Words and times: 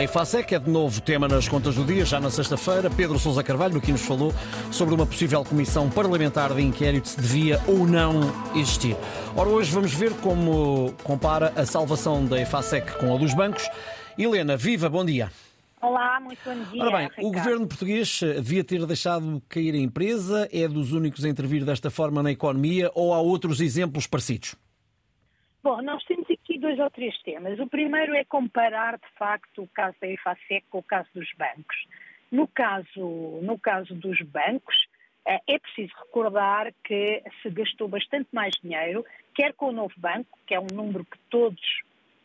A 0.00 0.02
EFASEC 0.02 0.54
é 0.54 0.58
de 0.58 0.70
novo 0.70 0.98
tema 1.02 1.28
nas 1.28 1.46
contas 1.46 1.74
do 1.74 1.84
dia, 1.84 2.06
já 2.06 2.18
na 2.18 2.30
sexta-feira. 2.30 2.88
Pedro 2.88 3.18
Sousa 3.18 3.44
Carvalho 3.44 3.76
aqui 3.76 3.92
nos 3.92 4.00
falou 4.00 4.32
sobre 4.72 4.94
uma 4.94 5.04
possível 5.04 5.44
comissão 5.44 5.90
parlamentar 5.90 6.54
de 6.54 6.62
inquérito 6.62 7.06
se 7.06 7.20
devia 7.20 7.60
ou 7.68 7.86
não 7.86 8.22
existir. 8.54 8.96
Ora, 9.36 9.50
hoje 9.50 9.70
vamos 9.70 9.92
ver 9.92 10.14
como 10.22 10.94
compara 11.04 11.52
a 11.54 11.66
salvação 11.66 12.24
da 12.24 12.40
EFASEC 12.40 12.96
com 12.96 13.14
a 13.14 13.18
dos 13.18 13.34
bancos. 13.34 13.68
Helena, 14.16 14.56
viva, 14.56 14.88
bom 14.88 15.04
dia. 15.04 15.30
Olá, 15.82 16.18
muito 16.18 16.40
bom 16.46 16.54
dia. 16.72 16.82
Ora 16.82 16.96
bem, 16.96 17.08
Ricardo. 17.08 17.26
o 17.26 17.32
governo 17.32 17.66
português 17.66 18.20
eh, 18.22 18.32
devia 18.40 18.64
ter 18.64 18.86
deixado 18.86 19.42
cair 19.50 19.74
a 19.74 19.78
empresa, 19.78 20.48
é 20.50 20.66
dos 20.66 20.94
únicos 20.94 21.26
a 21.26 21.28
intervir 21.28 21.62
desta 21.62 21.90
forma 21.90 22.22
na 22.22 22.32
economia 22.32 22.90
ou 22.94 23.12
há 23.12 23.20
outros 23.20 23.60
exemplos 23.60 24.06
parecidos? 24.06 24.56
Bom, 25.62 25.82
nós 25.82 26.02
dois 26.60 26.78
ou 26.78 26.90
três 26.90 27.16
temas. 27.22 27.58
O 27.58 27.66
primeiro 27.66 28.14
é 28.14 28.24
comparar, 28.24 28.96
de 28.96 29.08
facto, 29.18 29.62
o 29.62 29.68
caso 29.68 29.96
da 30.00 30.08
EFASEC 30.08 30.64
com 30.70 30.78
o 30.78 30.82
caso 30.82 31.08
dos 31.14 31.28
bancos. 31.36 31.76
No 32.30 32.46
caso, 32.46 33.40
no 33.42 33.58
caso 33.58 33.94
dos 33.94 34.20
bancos, 34.22 34.76
eh, 35.26 35.40
é 35.48 35.58
preciso 35.58 35.92
recordar 35.98 36.72
que 36.84 37.22
se 37.42 37.50
gastou 37.50 37.88
bastante 37.88 38.28
mais 38.32 38.52
dinheiro, 38.62 39.04
quer 39.34 39.52
com 39.54 39.66
o 39.66 39.72
novo 39.72 39.94
banco, 39.96 40.38
que 40.46 40.54
é 40.54 40.60
um 40.60 40.68
número 40.72 41.04
que 41.04 41.18
todos 41.28 41.60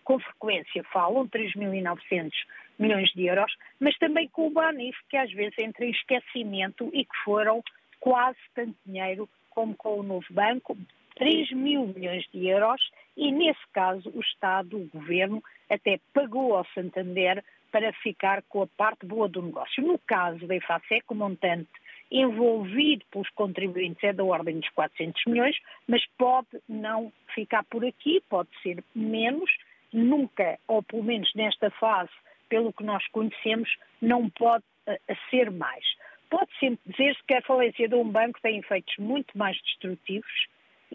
com 0.04 0.20
frequência 0.20 0.84
falam, 0.94 1.28
3.900 1.28 2.32
milhões 2.78 3.10
de 3.14 3.26
euros, 3.26 3.52
mas 3.80 3.98
também 3.98 4.30
com 4.30 4.48
o 4.48 4.52
Banif, 4.52 4.96
que 5.10 5.18
às 5.18 5.32
vezes 5.32 5.58
entra 5.58 5.86
em 5.86 5.90
esquecimento 5.90 6.90
e 6.94 7.04
que 7.04 7.18
foram 7.24 7.64
quase 8.00 8.38
tanto 8.54 8.76
dinheiro 8.86 9.28
como 9.50 9.76
com 9.76 10.00
o 10.00 10.04
novo 10.04 10.26
banco, 10.30 10.78
3 11.16 11.52
mil 11.54 11.88
milhões 11.88 12.24
de 12.32 12.48
euros, 12.48 12.82
e 13.16 13.32
nesse 13.32 13.66
caso 13.74 14.10
o 14.14 14.20
Estado, 14.20 14.78
o 14.78 14.88
Governo, 14.88 15.44
até 15.70 16.00
pagou 16.14 16.56
ao 16.56 16.66
Santander 16.74 17.44
para 17.72 17.92
ficar 17.94 18.42
com 18.44 18.62
a 18.62 18.68
parte 18.68 19.06
boa 19.06 19.28
do 19.28 19.42
negócio. 19.42 19.86
No 19.86 20.00
caso 20.00 20.46
da 20.48 20.56
EFASEC, 20.56 21.04
o 21.10 21.16
montante 21.16 21.70
envolvido 22.12 23.04
pelos 23.12 23.30
contribuintes 23.32 24.04
é 24.04 24.14
da 24.14 24.24
ordem 24.24 24.60
dos 24.60 24.70
400 24.70 25.26
milhões, 25.26 25.58
mas 25.88 26.06
pode 26.18 26.48
não 26.70 27.12
ficar 27.34 27.64
por 27.64 27.84
aqui, 27.84 28.22
pode 28.30 28.50
ser 28.62 28.84
menos, 28.94 29.50
nunca, 29.92 30.60
ou 30.68 30.84
pelo 30.84 31.04
menos 31.04 31.32
nesta 31.36 31.70
fase, 31.72 32.12
pelo 32.48 32.72
que 32.72 32.84
nós 32.84 33.06
conhecemos, 33.08 33.70
não 34.02 34.30
pode 34.30 34.64
uh, 34.88 35.16
ser 35.30 35.50
mais. 35.52 35.84
Pode 36.30 36.50
sempre 36.60 36.80
dizer-se 36.86 37.24
que 37.24 37.34
a 37.34 37.42
falência 37.42 37.88
de 37.88 37.96
um 37.96 38.08
banco 38.08 38.40
tem 38.42 38.60
efeitos 38.60 38.96
muito 38.98 39.38
mais 39.38 39.60
destrutivos 39.62 40.48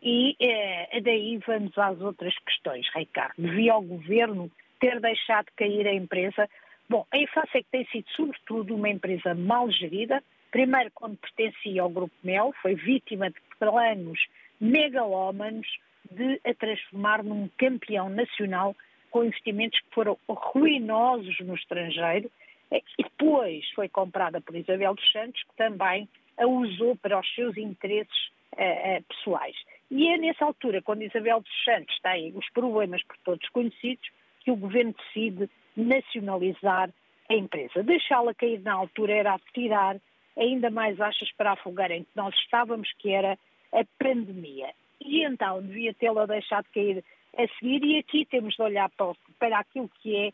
e 0.02 0.36
eh, 0.40 1.00
daí 1.00 1.38
vamos 1.46 1.76
às 1.76 2.00
outras 2.00 2.36
questões, 2.38 2.86
Ricardo. 2.94 3.34
Devia 3.38 3.76
o 3.76 3.82
governo 3.82 4.50
ter 4.80 5.00
deixado 5.00 5.46
cair 5.56 5.86
a 5.86 5.94
empresa? 5.94 6.48
Bom, 6.88 7.06
a 7.12 7.18
EFASEC 7.18 7.66
tem 7.70 7.84
sido, 7.86 8.08
sobretudo, 8.16 8.74
uma 8.74 8.88
empresa 8.88 9.34
mal 9.34 9.70
gerida. 9.70 10.22
Primeiro, 10.50 10.90
quando 10.94 11.16
pertencia 11.18 11.82
ao 11.82 11.90
Grupo 11.90 12.14
Mel, 12.24 12.52
foi 12.60 12.74
vítima 12.74 13.30
de 13.30 13.36
planos 13.58 14.18
megalómanos 14.60 15.66
de 16.10 16.40
a 16.44 16.54
transformar 16.54 17.22
num 17.22 17.48
campeão 17.56 18.08
nacional 18.08 18.74
com 19.10 19.24
investimentos 19.24 19.78
que 19.80 19.94
foram 19.94 20.16
ruinosos 20.28 21.38
no 21.40 21.54
estrangeiro. 21.54 22.30
E 22.72 22.82
depois 23.02 23.68
foi 23.70 23.88
comprada 23.88 24.40
por 24.40 24.54
Isabel 24.54 24.94
dos 24.94 25.12
Santos, 25.12 25.42
que 25.42 25.56
também 25.56 26.08
a 26.38 26.46
usou 26.46 26.96
para 26.96 27.18
os 27.18 27.34
seus 27.34 27.56
interesses 27.56 28.30
uh, 28.56 28.98
uh, 28.98 29.04
pessoais. 29.04 29.56
E 29.90 30.08
é 30.08 30.16
nessa 30.16 30.44
altura, 30.44 30.80
quando 30.80 31.02
Isabel 31.02 31.40
dos 31.40 31.64
Santos 31.64 31.98
tem 32.00 32.32
os 32.36 32.48
problemas 32.50 33.02
por 33.02 33.16
todos 33.18 33.48
conhecidos, 33.48 34.08
que 34.40 34.50
o 34.50 34.56
governo 34.56 34.94
decide 34.94 35.50
nacionalizar 35.76 36.90
a 37.28 37.34
empresa. 37.34 37.82
Deixá-la 37.82 38.34
cair 38.34 38.60
na 38.60 38.74
altura 38.74 39.12
era 39.12 39.38
tirar 39.52 40.00
ainda 40.36 40.70
mais 40.70 41.00
achas 41.00 41.30
para 41.32 41.52
afogar 41.52 41.90
em 41.90 42.04
que 42.04 42.10
nós 42.14 42.34
estávamos, 42.36 42.90
que 42.98 43.10
era 43.10 43.38
a 43.72 43.84
pandemia. 43.98 44.72
E 45.00 45.24
então 45.24 45.62
devia 45.62 45.94
tê-la 45.94 46.26
deixado 46.26 46.66
cair 46.72 47.04
a 47.36 47.46
seguir, 47.58 47.84
e 47.84 47.98
aqui 47.98 48.24
temos 48.26 48.54
de 48.54 48.62
olhar 48.62 48.90
para, 49.38 49.58
aquilo 49.58 49.90
que 50.00 50.16
é 50.16 50.32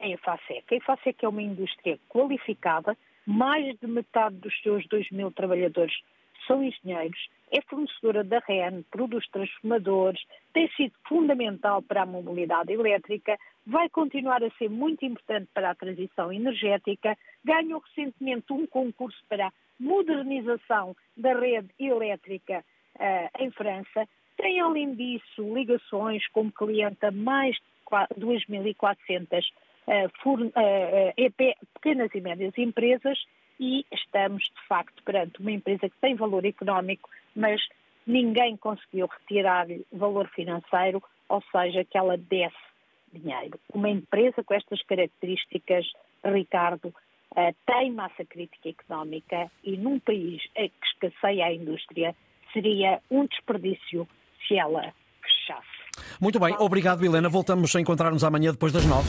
a 0.00 0.08
EFASEC. 0.08 0.64
A 0.70 0.76
EFASEC 0.76 1.24
é 1.24 1.28
uma 1.28 1.42
indústria 1.42 1.98
qualificada, 2.08 2.96
mais 3.26 3.78
de 3.78 3.86
metade 3.86 4.36
dos 4.36 4.54
seus 4.62 4.86
2 4.88 5.10
mil 5.10 5.30
trabalhadores 5.30 5.94
são 6.46 6.62
engenheiros, 6.62 7.28
é 7.50 7.60
fornecedora 7.62 8.24
da 8.24 8.40
REN, 8.40 8.82
produz 8.90 9.26
transformadores, 9.28 10.20
tem 10.52 10.68
sido 10.70 10.92
fundamental 11.06 11.82
para 11.82 12.02
a 12.02 12.06
mobilidade 12.06 12.72
elétrica, 12.72 13.38
vai 13.66 13.88
continuar 13.88 14.42
a 14.42 14.50
ser 14.58 14.68
muito 14.68 15.04
importante 15.04 15.48
para 15.54 15.70
a 15.70 15.74
transição 15.74 16.32
energética, 16.32 17.16
ganhou 17.44 17.80
recentemente 17.80 18.52
um 18.52 18.66
concurso 18.66 19.22
para 19.28 19.46
a 19.48 19.52
modernização 19.78 20.96
da 21.16 21.32
rede 21.38 21.70
elétrica 21.78 22.64
uh, 22.96 23.42
em 23.42 23.50
França, 23.50 24.08
tem 24.36 24.60
além 24.60 24.94
disso 24.94 25.54
ligações 25.54 26.26
como 26.28 26.50
cliente 26.50 27.06
a 27.06 27.10
mais 27.10 27.56
de 27.56 28.20
2.400 28.20 28.74
uh, 28.74 28.74
uh, 28.74 29.73
pequenas 31.74 32.10
e 32.14 32.20
médias 32.20 32.56
empresas 32.56 33.18
e 33.60 33.84
estamos, 33.92 34.44
de 34.44 34.66
facto, 34.68 35.02
perante 35.04 35.40
uma 35.40 35.52
empresa 35.52 35.88
que 35.88 35.96
tem 36.00 36.14
valor 36.14 36.44
económico, 36.44 37.08
mas 37.36 37.60
ninguém 38.06 38.56
conseguiu 38.56 39.06
retirar 39.06 39.66
valor 39.92 40.28
financeiro, 40.28 41.02
ou 41.28 41.42
seja, 41.52 41.84
que 41.84 41.96
ela 41.96 42.16
desse 42.16 42.56
dinheiro. 43.12 43.58
Uma 43.72 43.88
empresa 43.88 44.42
com 44.42 44.54
estas 44.54 44.82
características, 44.82 45.86
Ricardo, 46.24 46.94
tem 47.66 47.92
massa 47.92 48.24
crítica 48.24 48.68
económica 48.68 49.50
e 49.62 49.76
num 49.76 49.98
país 49.98 50.42
que 50.54 50.70
escasseia 50.84 51.46
a 51.46 51.52
indústria, 51.52 52.14
seria 52.52 53.00
um 53.10 53.26
desperdício 53.26 54.08
se 54.46 54.56
ela 54.56 54.92
fechasse. 55.22 55.84
Muito 56.20 56.38
bem, 56.40 56.54
obrigado, 56.58 57.04
Helena. 57.04 57.28
Voltamos 57.28 57.74
a 57.74 57.80
encontrar-nos 57.80 58.24
amanhã 58.24 58.52
depois 58.52 58.72
das 58.72 58.84
nove. 58.84 59.08